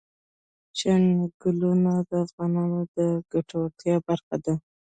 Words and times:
چنګلونه 0.77 1.91
د 2.09 2.11
افغانانو 2.25 2.79
د 2.95 2.97
ګټورتیا 3.31 3.95
برخه 4.07 4.35
ده. 4.45 4.53